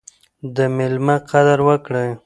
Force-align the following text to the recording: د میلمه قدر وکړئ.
د 0.55 0.57
میلمه 0.75 1.15
قدر 1.29 1.59
وکړئ. 1.67 2.09